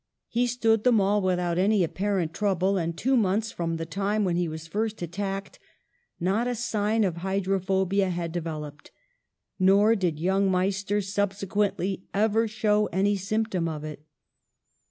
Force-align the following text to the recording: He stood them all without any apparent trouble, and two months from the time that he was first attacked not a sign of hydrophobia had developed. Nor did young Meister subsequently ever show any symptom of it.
He 0.29 0.47
stood 0.47 0.83
them 0.83 0.99
all 0.99 1.21
without 1.21 1.59
any 1.59 1.83
apparent 1.83 2.33
trouble, 2.33 2.75
and 2.75 2.97
two 2.97 3.15
months 3.15 3.51
from 3.51 3.77
the 3.77 3.85
time 3.85 4.23
that 4.23 4.35
he 4.35 4.47
was 4.47 4.65
first 4.65 5.03
attacked 5.03 5.59
not 6.19 6.47
a 6.47 6.55
sign 6.55 7.03
of 7.03 7.17
hydrophobia 7.17 8.09
had 8.09 8.31
developed. 8.31 8.89
Nor 9.59 9.93
did 9.95 10.17
young 10.19 10.49
Meister 10.49 11.01
subsequently 11.01 12.05
ever 12.15 12.47
show 12.47 12.87
any 12.87 13.15
symptom 13.15 13.67
of 13.69 13.83
it. 13.83 14.03